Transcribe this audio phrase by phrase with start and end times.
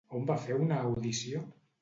[0.19, 1.45] On va fer una audició?